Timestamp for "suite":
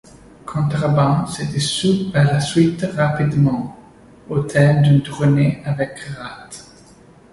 2.39-2.87